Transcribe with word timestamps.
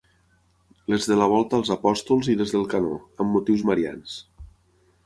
Les 0.93 1.05
de 1.11 1.17
la 1.19 1.27
volta 1.33 1.59
als 1.59 1.71
Apòstols 1.75 2.31
i 2.35 2.37
les 2.41 2.55
del 2.57 2.67
canó, 2.73 2.99
amb 3.27 3.39
motius 3.39 3.71
marians. 3.73 4.19